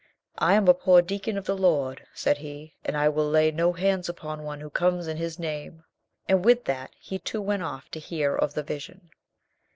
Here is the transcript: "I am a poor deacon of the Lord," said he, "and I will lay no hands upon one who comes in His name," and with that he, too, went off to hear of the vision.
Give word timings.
"I 0.39 0.55
am 0.55 0.67
a 0.67 0.73
poor 0.73 1.03
deacon 1.03 1.37
of 1.37 1.45
the 1.45 1.55
Lord," 1.55 2.07
said 2.11 2.39
he, 2.39 2.73
"and 2.83 2.97
I 2.97 3.07
will 3.07 3.29
lay 3.29 3.51
no 3.51 3.71
hands 3.73 4.09
upon 4.09 4.41
one 4.41 4.59
who 4.59 4.71
comes 4.71 5.05
in 5.05 5.17
His 5.17 5.37
name," 5.37 5.83
and 6.27 6.43
with 6.43 6.65
that 6.65 6.89
he, 6.99 7.19
too, 7.19 7.39
went 7.39 7.61
off 7.61 7.87
to 7.91 7.99
hear 7.99 8.35
of 8.35 8.55
the 8.55 8.63
vision. 8.63 9.11